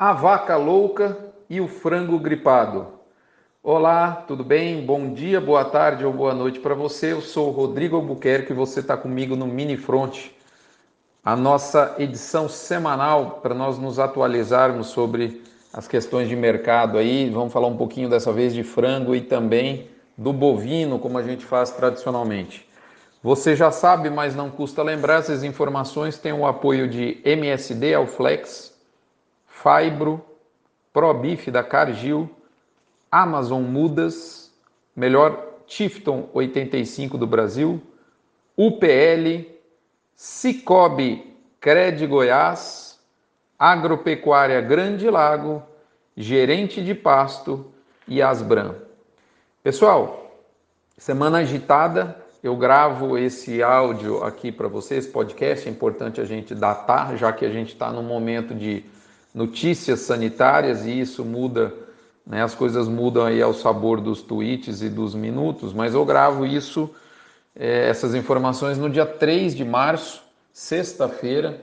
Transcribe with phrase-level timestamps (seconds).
[0.00, 1.14] A vaca louca
[1.46, 2.86] e o frango gripado.
[3.62, 4.80] Olá, tudo bem?
[4.80, 7.12] Bom dia, boa tarde ou boa noite para você.
[7.12, 10.30] Eu sou o Rodrigo Albuquerque e você está comigo no Mini Front,
[11.22, 17.28] a nossa edição semanal para nós nos atualizarmos sobre as questões de mercado aí.
[17.28, 21.44] Vamos falar um pouquinho dessa vez de frango e também do bovino, como a gente
[21.44, 22.66] faz tradicionalmente.
[23.22, 28.69] Você já sabe, mas não custa lembrar, essas informações têm o apoio de MSD Alflex,
[29.62, 30.24] Fibro,
[30.92, 32.28] ProBif da Cargill,
[33.10, 34.50] Amazon Mudas,
[34.96, 37.80] melhor Tifton 85 do Brasil,
[38.56, 39.46] UPL,
[40.16, 42.98] Cicobi Cred Goiás,
[43.58, 45.62] Agropecuária Grande Lago,
[46.16, 47.70] Gerente de Pasto
[48.08, 48.76] e Asbram.
[49.62, 50.40] Pessoal,
[50.96, 57.14] semana agitada, eu gravo esse áudio aqui para vocês, podcast, é importante a gente datar,
[57.16, 58.84] já que a gente está num momento de
[59.34, 61.72] notícias sanitárias e isso muda,
[62.26, 66.44] né, as coisas mudam aí ao sabor dos tweets e dos minutos, mas eu gravo
[66.44, 66.90] isso,
[67.54, 71.60] é, essas informações no dia 3 de março, sexta-feira,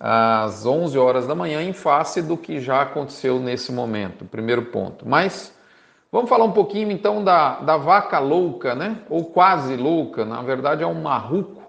[0.00, 5.08] às 11 horas da manhã, em face do que já aconteceu nesse momento, primeiro ponto.
[5.08, 5.54] Mas
[6.14, 8.98] Vamos falar um pouquinho então da, da vaca louca, né?
[9.10, 11.64] Ou quase louca, na verdade é um marruco,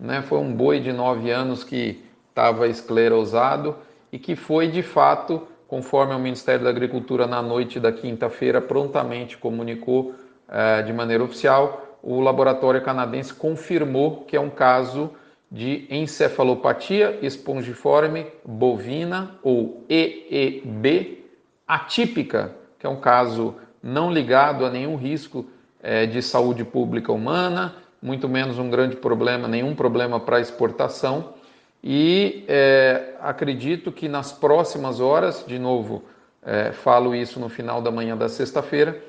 [0.00, 0.22] né?
[0.22, 3.76] Foi um boi de nove anos que estava esclerosado
[4.12, 9.38] e que foi de fato, conforme o Ministério da Agricultura na noite da quinta-feira prontamente
[9.38, 10.14] comunicou
[10.48, 15.10] eh, de maneira oficial, o laboratório canadense confirmou que é um caso
[15.50, 21.24] de encefalopatia espongiforme bovina ou EEB
[21.66, 25.46] atípica, que é um caso não ligado a nenhum risco
[25.82, 31.34] é, de saúde pública humana, muito menos um grande problema, nenhum problema para exportação.
[31.82, 36.04] E é, acredito que nas próximas horas, de novo,
[36.44, 39.00] é, falo isso no final da manhã da sexta-feira,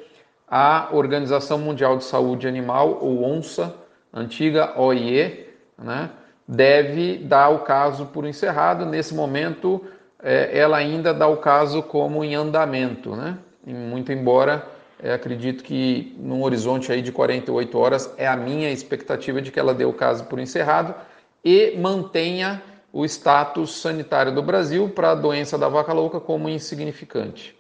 [0.48, 3.74] a Organização Mundial de Saúde Animal, ou ONSA,
[4.14, 5.48] antiga OIE,
[5.78, 6.10] né,
[6.48, 8.86] deve dar o caso por encerrado.
[8.86, 9.84] Nesse momento,
[10.22, 13.38] é, ela ainda dá o caso como em andamento, né?
[13.66, 14.66] muito embora
[15.02, 19.60] é, acredito que num horizonte aí de 48 horas é a minha expectativa de que
[19.60, 20.96] ela dê o caso por encerrado
[21.44, 22.62] e mantenha
[22.92, 27.56] o status sanitário do Brasil para a doença da vaca louca como insignificante.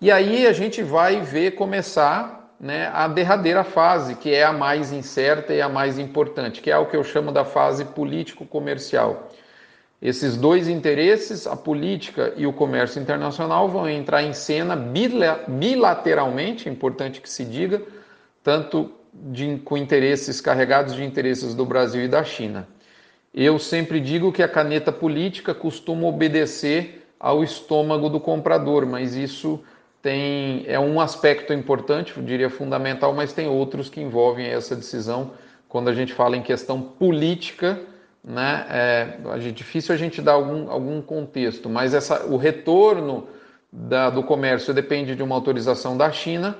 [0.00, 4.92] E aí a gente vai ver começar né, a derradeira fase, que é a mais
[4.92, 9.30] incerta e a mais importante, que é o que eu chamo da fase político-comercial.
[10.00, 16.72] Esses dois interesses, a política e o comércio internacional, vão entrar em cena bilateralmente, é
[16.72, 17.80] importante que se diga,
[18.44, 22.68] tanto de, com interesses carregados de interesses do Brasil e da China.
[23.36, 29.62] Eu sempre digo que a caneta política costuma obedecer ao estômago do comprador, mas isso
[30.00, 35.32] tem é um aspecto importante, eu diria fundamental, mas tem outros que envolvem essa decisão
[35.68, 37.78] quando a gente fala em questão política
[38.26, 38.66] né?
[38.68, 43.28] É, é difícil a gente dar algum, algum contexto, mas essa, o retorno
[43.72, 46.58] da, do comércio depende de uma autorização da China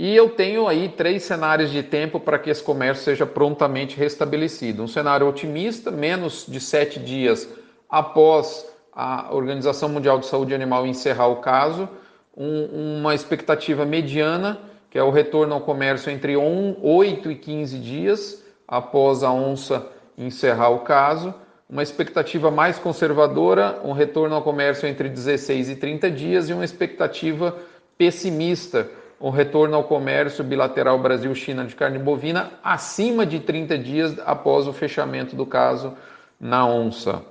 [0.00, 4.80] e eu tenho aí três cenários de tempo para que esse comércio seja prontamente restabelecido.
[4.80, 7.48] Um cenário otimista, menos de sete dias
[7.90, 11.88] após a Organização Mundial de Saúde Animal encerrar o caso,
[12.36, 18.44] um, uma expectativa mediana, que é o retorno ao comércio entre 8 e 15 dias
[18.68, 19.84] após a onça
[20.16, 21.34] encerrar o caso,
[21.68, 26.64] uma expectativa mais conservadora, um retorno ao comércio entre 16 e 30 dias e uma
[26.64, 27.56] expectativa
[27.98, 28.88] pessimista,
[29.20, 34.72] um retorno ao comércio bilateral Brasil-China de carne bovina acima de 30 dias após o
[34.72, 35.94] fechamento do caso
[36.40, 37.22] na onça.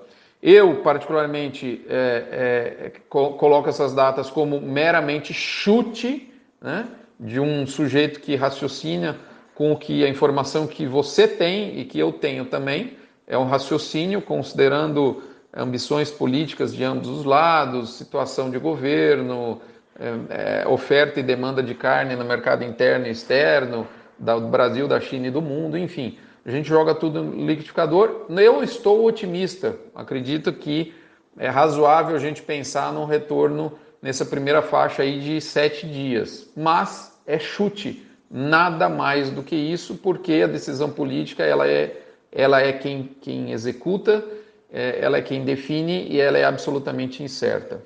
[0.41, 6.31] Eu, particularmente, é, é, coloco essas datas como meramente chute
[6.61, 6.87] né,
[7.19, 9.17] de um sujeito que raciocina
[9.55, 13.45] com o que a informação que você tem e que eu tenho também é um
[13.45, 19.59] raciocínio considerando ambições políticas de ambos os lados, situação de governo,
[19.99, 23.87] é, é, oferta e demanda de carne no mercado interno e externo,
[24.19, 26.17] do Brasil, da China e do mundo, enfim.
[26.45, 28.25] A gente joga tudo no liquidificador.
[28.29, 30.93] Eu estou otimista, acredito que
[31.37, 37.19] é razoável a gente pensar num retorno nessa primeira faixa aí de sete dias, mas
[37.25, 41.95] é chute nada mais do que isso, porque a decisão política ela é,
[42.31, 44.23] ela é quem, quem executa,
[44.71, 47.81] é, ela é quem define e ela é absolutamente incerta.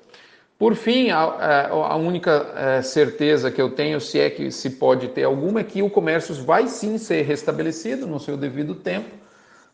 [0.62, 5.08] Por fim, a, a única é, certeza que eu tenho, se é que se pode
[5.08, 9.10] ter alguma, é que o comércio vai sim ser restabelecido no seu devido tempo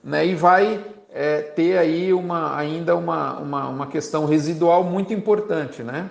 [0.03, 0.83] né, e vai
[1.13, 6.09] é, ter aí uma, ainda uma, uma, uma questão residual muito importante, né?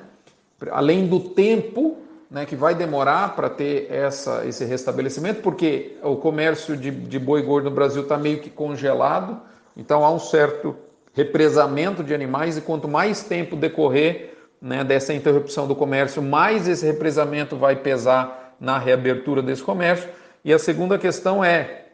[0.70, 1.98] Além do tempo
[2.30, 7.42] né, que vai demorar para ter essa, esse restabelecimento, porque o comércio de, de boi
[7.42, 9.42] gordo no Brasil está meio que congelado,
[9.76, 10.76] então há um certo
[11.16, 16.86] represamento de animais, e quanto mais tempo decorrer né, dessa interrupção do comércio, mais esse
[16.86, 20.10] represamento vai pesar na reabertura desse comércio.
[20.44, 21.86] E a segunda questão é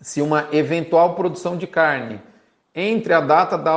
[0.00, 2.20] se uma eventual produção de carne
[2.74, 3.70] entre a data da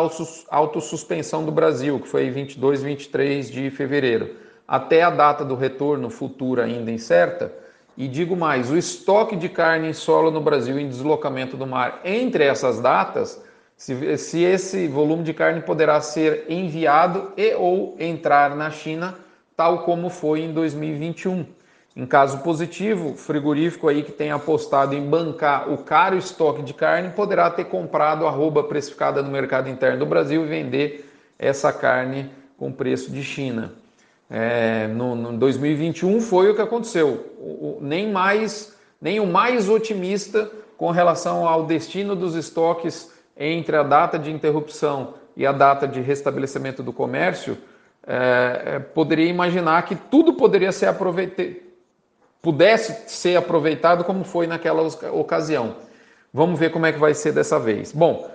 [0.50, 4.36] autossuspensão do Brasil, que foi 22 e 23 de fevereiro,
[4.68, 7.54] até a data do retorno futuro ainda incerta,
[7.96, 12.02] e digo mais, o estoque de carne em solo no Brasil em deslocamento do mar
[12.04, 13.42] entre essas datas,
[13.78, 19.16] se, se esse volume de carne poderá ser enviado e ou entrar na China,
[19.56, 21.46] tal como foi em 2021.
[21.96, 27.12] Em caso positivo, frigorífico aí que tem apostado em bancar o caro estoque de carne
[27.12, 32.72] poderá ter comprado arroba precificada no mercado interno do Brasil e vender essa carne com
[32.72, 33.74] preço de China.
[34.30, 37.32] É, no, no 2021 foi o que aconteceu.
[37.40, 43.76] O, o, nem mais, nem o mais otimista com relação ao destino dos estoques entre
[43.76, 47.58] a data de interrupção e a data de restabelecimento do comércio,
[48.06, 51.68] é, é poderia imaginar que tudo poderia ser aproveitado
[52.42, 54.82] pudesse ser aproveitado como foi naquela
[55.12, 55.76] ocasião.
[56.34, 57.92] Vamos ver como é que vai ser dessa vez.
[57.92, 58.30] Bom,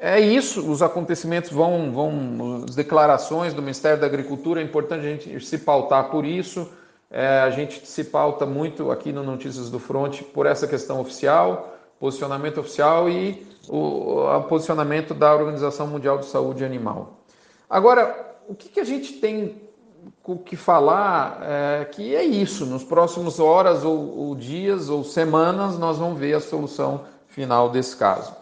[0.00, 5.10] é isso, os acontecimentos vão, vão as declarações do Ministério da Agricultura, é importante a
[5.10, 6.70] gente se pautar por isso.
[7.10, 11.76] É, a gente se pauta muito aqui no Notícias do Front por essa questão oficial,
[12.00, 17.20] posicionamento oficial e o, posicionamento da Organização Mundial de Saúde Animal.
[17.68, 19.68] Agora, o que, que a gente tem
[20.24, 22.64] o que falar é que é isso.
[22.64, 27.96] Nos próximos horas ou, ou, dias ou semanas nós vamos ver a solução final desse
[27.96, 28.34] caso.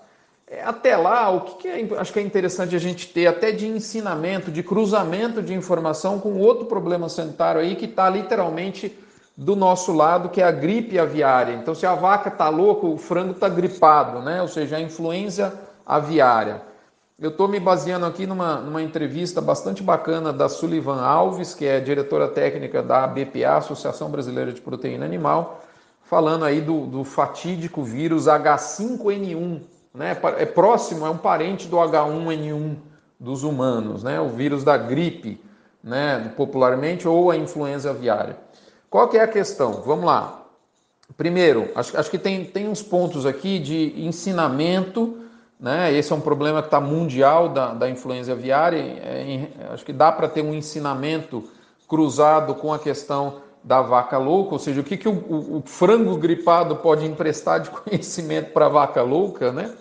[0.47, 3.51] É, até lá, o que, que é, acho que é interessante a gente ter até
[3.51, 8.97] de ensinamento, de cruzamento de informação com outro problema sanitário aí que está literalmente
[9.39, 11.55] do nosso lado, que é a gripe aviária.
[11.55, 14.43] Então, se a vaca está louca, o frango está gripado, né?
[14.43, 15.57] Ou seja, a influenza
[15.87, 16.61] aviária.
[17.17, 21.79] Eu estou me baseando aqui numa, numa entrevista bastante bacana da Sullivan Alves, que é
[21.79, 25.61] diretora técnica da BPA, Associação Brasileira de Proteína Animal,
[26.03, 29.61] falando aí do, do fatídico vírus H5N1,
[29.95, 30.17] né?
[30.37, 32.77] É próximo, é um parente do H1N1
[33.21, 34.21] dos humanos, né?
[34.21, 35.41] O vírus da gripe,
[35.83, 36.33] né?
[36.37, 38.49] Popularmente, ou a influenza aviária.
[38.91, 39.83] Qual que é a questão?
[39.85, 40.43] Vamos lá.
[41.17, 45.93] Primeiro, acho, acho que tem, tem uns pontos aqui de ensinamento né?
[45.93, 48.79] Esse é um problema que está mundial da, da influenza aviária.
[48.79, 51.45] É, acho que dá para ter um ensinamento
[51.89, 55.63] cruzado com a questão da vaca louca, ou seja, o que, que o, o, o
[55.67, 59.73] frango gripado pode emprestar de conhecimento para a vaca louca, né?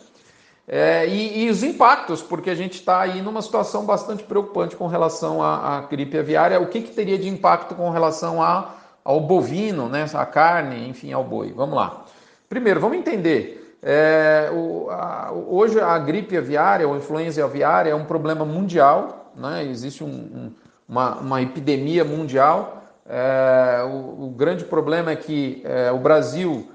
[0.68, 4.88] É, e, e, os impactos, porque a gente está aí numa situação bastante preocupante com
[4.88, 6.60] relação à, à gripe aviária.
[6.60, 8.74] O que, que teria de impacto com relação a,
[9.08, 10.06] ao bovino, né?
[10.14, 11.54] A carne, enfim, ao boi.
[11.54, 12.04] Vamos lá.
[12.50, 18.04] Primeiro, vamos entender é, o, a, hoje a gripe aviária ou influenza aviária é um
[18.04, 19.64] problema mundial, né?
[19.64, 20.52] existe um, um,
[20.90, 22.84] uma, uma, epidemia mundial.
[23.08, 26.70] É, o, o, grande problema é que é, o Brasil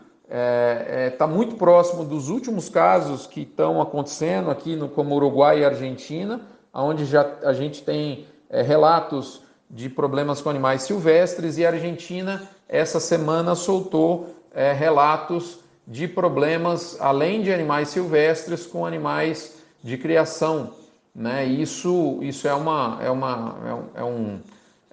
[1.07, 6.41] está muito próximo dos últimos casos que estão acontecendo aqui no, como Uruguai e Argentina,
[6.73, 9.42] onde já a gente tem relatos
[9.73, 14.37] de problemas com animais silvestres e a Argentina essa semana soltou
[14.79, 20.71] relatos de problemas, além de animais silvestres, com animais de criação.
[21.15, 21.45] Né?
[21.45, 23.57] Isso, isso é, uma, é, uma,
[23.95, 24.41] é, um,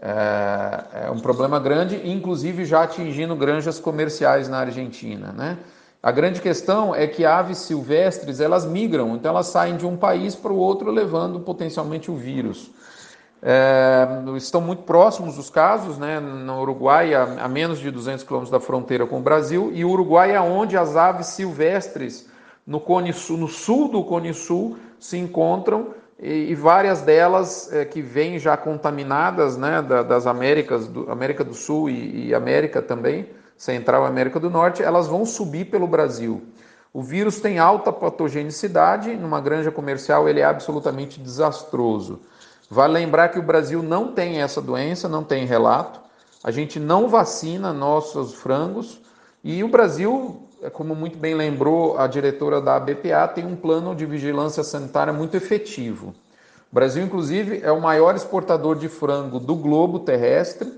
[0.01, 5.31] é, é um problema grande, inclusive já atingindo granjas comerciais na Argentina.
[5.31, 5.57] Né?
[6.01, 10.35] A grande questão é que aves silvestres elas migram, então elas saem de um país
[10.35, 12.71] para o outro levando potencialmente o vírus.
[13.41, 14.05] É,
[14.35, 16.19] estão muito próximos os casos, né?
[16.19, 19.89] no Uruguai, a, a menos de 200 quilômetros da fronteira com o Brasil, e o
[19.89, 22.27] Uruguai é onde as aves silvestres
[22.67, 27.85] no, Cone Sul, no sul do Cone Sul se encontram, e, e várias delas é,
[27.85, 32.81] que vêm já contaminadas né, da, das Américas, do, América do Sul e, e América
[32.81, 36.41] também, Central e América do Norte, elas vão subir pelo Brasil.
[36.93, 42.19] O vírus tem alta patogenicidade, numa granja comercial ele é absolutamente desastroso.
[42.69, 45.99] Vale lembrar que o Brasil não tem essa doença, não tem relato.
[46.43, 49.01] A gente não vacina nossos frangos
[49.43, 54.05] e o Brasil, como muito bem lembrou a diretora da BPA, tem um plano de
[54.05, 56.13] vigilância sanitária muito efetivo.
[56.71, 60.71] O Brasil, inclusive, é o maior exportador de frango do globo terrestre.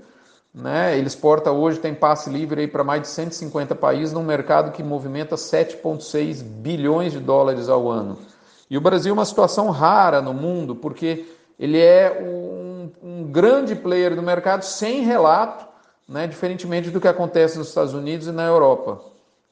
[0.54, 0.96] Né?
[0.96, 5.36] Ele exporta hoje, tem passe livre para mais de 150 países, num mercado que movimenta
[5.36, 8.18] 7,6 bilhões de dólares ao ano.
[8.70, 11.26] E o Brasil é uma situação rara no mundo, porque
[11.62, 15.64] ele é um, um grande player do mercado sem relato,
[16.08, 19.00] né, diferentemente do que acontece nos Estados Unidos e na Europa.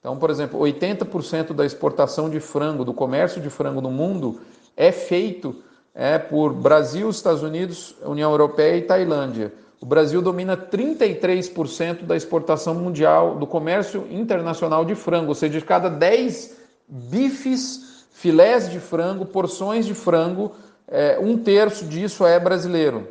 [0.00, 4.40] Então, por exemplo, 80% da exportação de frango, do comércio de frango no mundo,
[4.76, 5.62] é feito
[5.94, 9.52] é, por Brasil, Estados Unidos, União Europeia e Tailândia.
[9.80, 15.64] O Brasil domina 33% da exportação mundial do comércio internacional de frango, ou seja, de
[15.64, 16.56] cada 10
[16.88, 20.50] bifes, filés de frango, porções de frango,
[20.90, 23.08] é, um terço disso é brasileiro.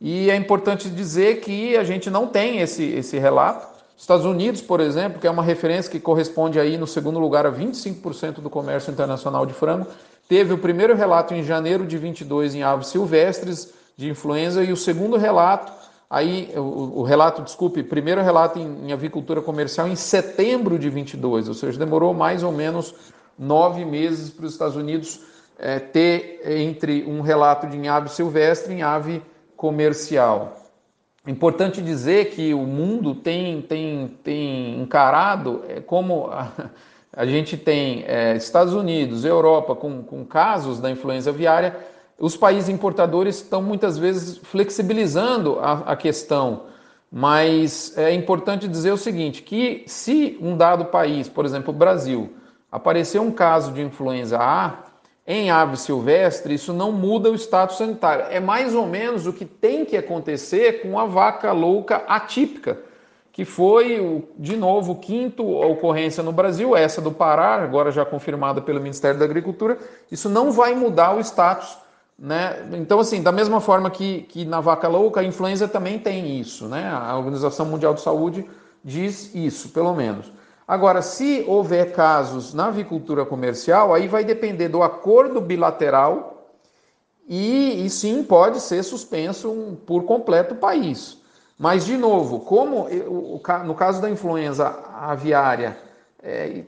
[0.00, 3.72] E é importante dizer que a gente não tem esse, esse relato.
[3.96, 7.52] Estados Unidos, por exemplo, que é uma referência que corresponde aí no segundo lugar a
[7.52, 9.86] 25% do comércio internacional de frango,
[10.28, 14.76] teve o primeiro relato em janeiro de 22 em aves silvestres de influenza e o
[14.76, 15.72] segundo relato
[16.14, 21.48] aí o, o relato, desculpe, primeiro relato em, em, avicultura comercial em setembro de 22,
[21.48, 22.94] ou seja, demorou mais ou menos
[23.36, 25.20] nove meses para os Estados Unidos
[25.58, 29.22] é, ter entre um relato de ave silvestre e ave
[29.56, 30.56] comercial.
[31.26, 36.52] Importante dizer que o mundo tem, tem, tem encarado é, como a,
[37.12, 41.76] a gente tem é, Estados Unidos, Europa com, com casos da influenza aviária,
[42.18, 46.64] os países importadores estão muitas vezes flexibilizando a, a questão,
[47.10, 52.34] mas é importante dizer o seguinte: que se um dado país, por exemplo, o Brasil,
[52.70, 54.83] aparecer um caso de influenza A,
[55.26, 58.26] em ave silvestre, isso não muda o status sanitário.
[58.28, 62.78] É mais ou menos o que tem que acontecer com a vaca louca atípica,
[63.32, 68.80] que foi, de novo, quinto ocorrência no Brasil, essa do Pará, agora já confirmada pelo
[68.80, 69.78] Ministério da Agricultura.
[70.12, 71.78] Isso não vai mudar o status.
[72.18, 72.68] Né?
[72.74, 76.66] Então, assim, da mesma forma que, que na vaca louca, a influenza também tem isso.
[76.68, 76.88] Né?
[76.88, 78.48] A Organização Mundial de Saúde
[78.84, 80.30] diz isso, pelo menos.
[80.66, 86.48] Agora, se houver casos na avicultura comercial, aí vai depender do acordo bilateral
[87.28, 91.18] e, e sim pode ser suspenso por completo o país.
[91.58, 92.86] Mas, de novo, como
[93.64, 95.78] no caso da influenza aviária,
[96.22, 96.64] é,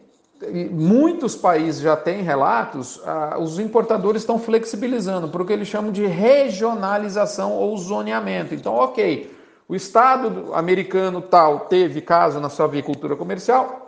[0.71, 3.01] muitos países já têm relatos,
[3.41, 8.55] os importadores estão flexibilizando por o que eles chamam de regionalização ou zoneamento.
[8.55, 9.35] Então, ok,
[9.69, 13.86] o Estado americano tal teve caso na sua avicultura comercial,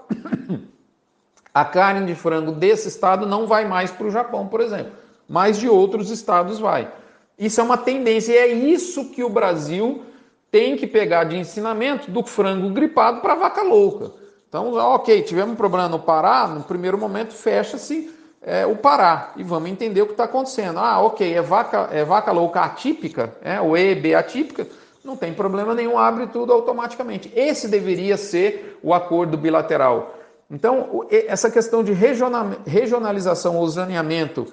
[1.52, 4.92] a carne de frango desse estado não vai mais para o Japão, por exemplo,
[5.28, 6.90] mas de outros estados vai.
[7.38, 10.02] Isso é uma tendência e é isso que o Brasil
[10.50, 14.12] tem que pegar de ensinamento do frango gripado para vaca louca.
[14.48, 18.10] Então, ok, tivemos um problema no Pará, no primeiro momento fecha-se
[18.40, 20.78] é, o Pará e vamos entender o que está acontecendo.
[20.78, 24.66] Ah, ok, é vaca, é vaca louca atípica, é, o EB atípica,
[25.08, 27.32] não tem problema nenhum, abre tudo automaticamente.
[27.34, 30.14] Esse deveria ser o acordo bilateral.
[30.50, 34.46] Então, essa questão de regionalização ou zoneamento,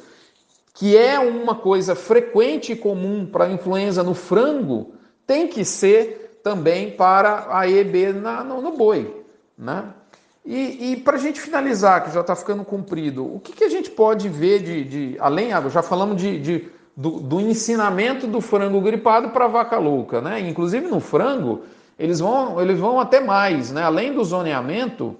[0.73, 4.93] que é uma coisa frequente e comum para a influenza no frango,
[5.27, 9.25] tem que ser também para a EB na, no, no, boi.
[9.57, 9.85] Né?
[10.45, 13.69] E, e para a gente finalizar, que já está ficando comprido, o que, que, a
[13.69, 18.79] gente pode ver de, de além, já falamos de, de do, do ensinamento do frango
[18.79, 20.39] gripado para a vaca louca, né?
[20.39, 21.63] Inclusive no frango,
[21.99, 23.83] eles vão, eles vão até mais, né?
[23.83, 25.15] Além do zoneamento,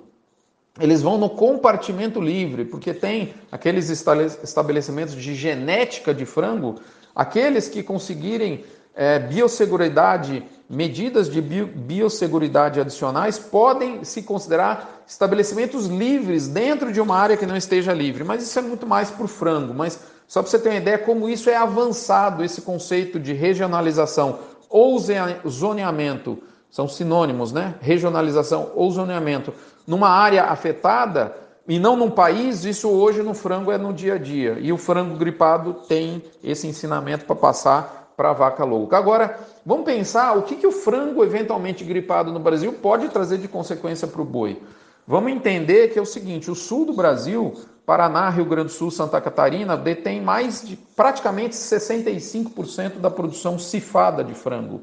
[0.80, 6.76] eles vão no compartimento livre, porque tem aqueles estabelecimentos de genética de frango,
[7.14, 8.64] aqueles que conseguirem
[8.94, 17.18] é, biosseguridade, medidas de bio, biosseguridade adicionais, podem se considerar estabelecimentos livres dentro de uma
[17.18, 18.24] área que não esteja livre.
[18.24, 19.74] Mas isso é muito mais para o frango.
[19.74, 24.40] Mas só para você ter uma ideia como isso é avançado, esse conceito de regionalização
[24.70, 27.76] ou zoneamento, são sinônimos, né?
[27.80, 29.54] Regionalização ou zoneamento.
[29.88, 31.36] Numa área afetada
[31.68, 34.58] e não num país, isso hoje no frango é no dia a dia.
[34.60, 38.98] E o frango gripado tem esse ensinamento para passar para a vaca louca.
[38.98, 43.48] Agora, vamos pensar o que, que o frango eventualmente gripado no Brasil pode trazer de
[43.48, 44.62] consequência para o boi.
[45.08, 47.54] Vamos entender que é o seguinte: o sul do Brasil
[47.86, 54.24] Paraná, Rio Grande do Sul, Santa Catarina detém mais de praticamente 65% da produção cifada
[54.24, 54.82] de frango.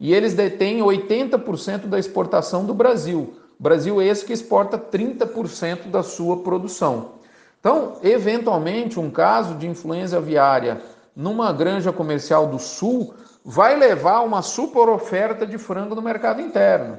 [0.00, 3.34] E eles detêm 80% da exportação do Brasil.
[3.58, 7.18] Brasil é esse que exporta 30% da sua produção.
[7.60, 10.80] Então, eventualmente, um caso de influenza aviária
[11.14, 13.12] numa granja comercial do Sul
[13.44, 16.98] vai levar a uma super oferta de frango no mercado interno.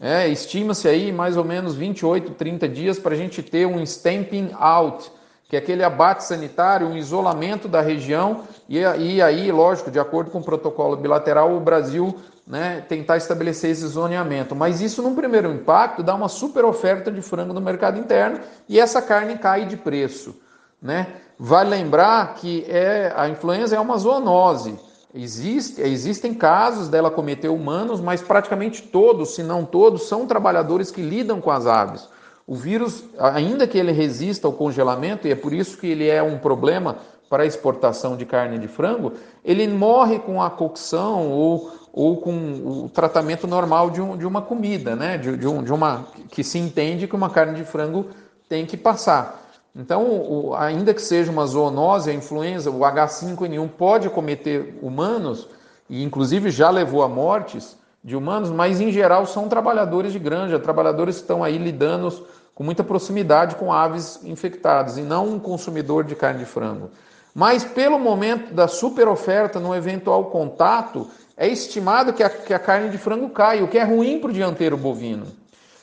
[0.00, 4.50] É, Estima-se aí mais ou menos 28, 30 dias para a gente ter um stamping
[4.58, 5.12] out,
[5.46, 10.30] que é aquele abate sanitário, um isolamento da região, e, e aí, lógico, de acordo
[10.30, 14.56] com o protocolo bilateral, o Brasil né, tentar estabelecer esse zoneamento.
[14.56, 18.80] Mas isso, num primeiro impacto, dá uma super oferta de frango no mercado interno e
[18.80, 20.34] essa carne cai de preço.
[20.80, 21.08] né?
[21.38, 24.78] Vale lembrar que é, a influenza é uma zoonose.
[25.12, 31.02] Existe, existem casos dela cometer humanos, mas praticamente todos, se não todos, são trabalhadores que
[31.02, 32.08] lidam com as aves.
[32.46, 36.22] O vírus, ainda que ele resista ao congelamento, e é por isso que ele é
[36.22, 36.98] um problema
[37.28, 39.12] para a exportação de carne de frango,
[39.44, 44.42] ele morre com a cocção ou, ou com o tratamento normal de, um, de uma
[44.42, 45.16] comida, né?
[45.16, 48.06] De, de, um, de uma que se entende que uma carne de frango
[48.48, 49.49] tem que passar.
[49.74, 55.48] Então, ainda que seja uma zoonose, a influenza, o H5N1 pode cometer humanos,
[55.88, 60.58] e inclusive já levou a mortes de humanos, mas em geral são trabalhadores de granja,
[60.58, 66.04] trabalhadores que estão aí lidando com muita proximidade com aves infectadas e não um consumidor
[66.04, 66.90] de carne de frango.
[67.34, 72.90] Mas pelo momento da superoferta, no eventual contato, é estimado que a, que a carne
[72.90, 75.26] de frango cai, o que é ruim para o dianteiro bovino.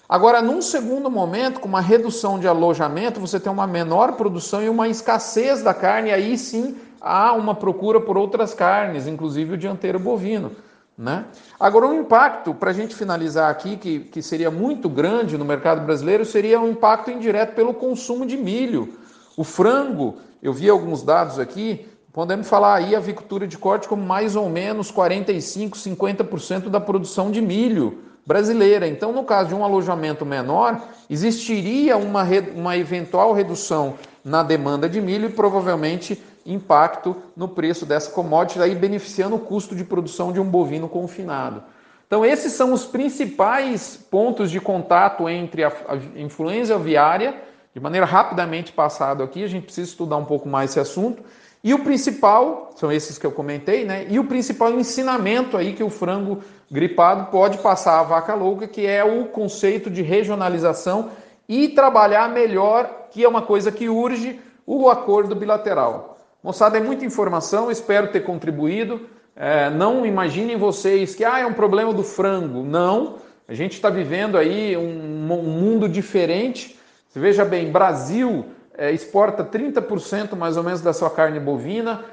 [0.09, 4.69] Agora, num segundo momento, com uma redução de alojamento, você tem uma menor produção e
[4.69, 9.99] uma escassez da carne, aí sim há uma procura por outras carnes, inclusive o dianteiro
[9.99, 10.53] bovino.
[10.97, 11.25] Né?
[11.59, 15.85] Agora, um impacto, para a gente finalizar aqui, que, que seria muito grande no mercado
[15.85, 18.93] brasileiro, seria um impacto indireto pelo consumo de milho.
[19.35, 24.03] O frango, eu vi alguns dados aqui, podemos falar aí a avicultura de corte como
[24.03, 28.85] mais ou menos 45, 50% da produção de milho brasileira.
[28.85, 34.99] Então, no caso de um alojamento menor, existiria uma, uma eventual redução na demanda de
[34.99, 40.41] milho e provavelmente impacto no preço dessa commodity, aí beneficiando o custo de produção de
[40.41, 41.63] um bovino confinado.
[42.05, 45.71] Então, esses são os principais pontos de contato entre a,
[46.17, 47.33] influenza aviária,
[47.73, 51.23] de maneira rapidamente passado aqui, a gente precisa estudar um pouco mais esse assunto.
[51.67, 54.05] E o principal, são esses que eu comentei, né?
[54.09, 56.39] E o principal ensinamento aí que o frango
[56.71, 61.09] gripado pode passar à vaca louca, que é o conceito de regionalização
[61.45, 66.17] e trabalhar melhor, que é uma coisa que urge, o acordo bilateral.
[66.41, 69.01] Moçada, é muita informação, espero ter contribuído.
[69.35, 72.63] É, não imaginem vocês que ah, é um problema do frango.
[72.63, 76.79] Não, a gente está vivendo aí um, um, mundo diferente.
[77.09, 78.45] Você veja bem, Brasil
[78.77, 82.05] é, exporta 30% mais ou menos da sua carne bovina,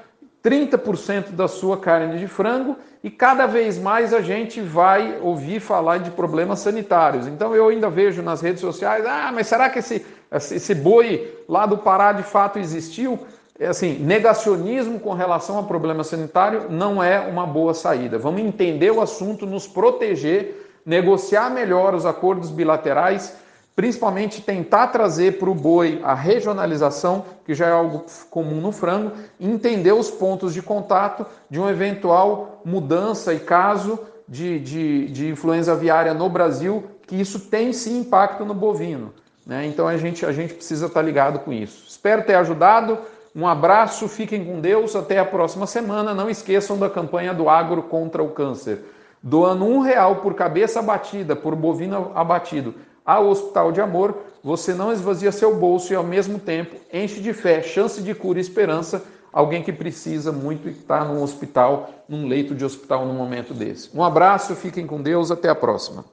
[0.42, 5.98] 30% da sua carne de frango e cada vez mais a gente vai ouvir falar
[5.98, 7.26] de problemas sanitários.
[7.26, 11.66] Então eu ainda vejo nas redes sociais, ah, mas será que esse, esse boi lá
[11.66, 13.18] do Pará de fato existiu?
[13.58, 18.18] É assim, negacionismo com relação a problema sanitário não é uma boa saída.
[18.18, 23.34] Vamos entender o assunto, nos proteger, negociar melhor os acordos bilaterais
[23.76, 29.12] principalmente tentar trazer para o boi a regionalização, que já é algo comum no frango,
[29.40, 35.72] entender os pontos de contato de uma eventual mudança e caso de, de, de influenza
[35.72, 39.12] aviária no Brasil, que isso tem sim impacto no bovino.
[39.46, 39.66] Né?
[39.66, 41.84] Então a gente, a gente precisa estar ligado com isso.
[41.88, 42.98] Espero ter ajudado.
[43.36, 46.14] Um abraço, fiquem com Deus, até a próxima semana.
[46.14, 48.84] Não esqueçam da campanha do Agro contra o Câncer.
[49.20, 54.92] Doando um real por cabeça abatida, por bovino abatido, ao Hospital de Amor, você não
[54.92, 59.02] esvazia seu bolso e, ao mesmo tempo, enche de fé, chance de cura e esperança
[59.34, 63.90] alguém que precisa muito e está num hospital, num leito de hospital num momento desse.
[63.92, 66.04] Um abraço, fiquem com Deus, até a próxima.